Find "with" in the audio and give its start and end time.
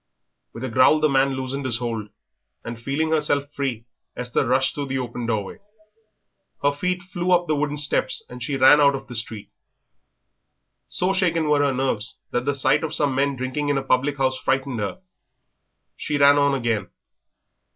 0.51-0.63